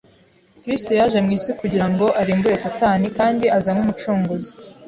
Kristo 0.61 0.91
yaje 0.99 1.17
mu 1.25 1.29
isi 1.37 1.51
kugira 1.59 1.85
ngo 1.91 2.05
arimbure 2.21 2.55
Satani 2.65 3.07
kandi 3.17 3.45
aza 3.57 3.69
nk’Umucunguzi 3.73 4.51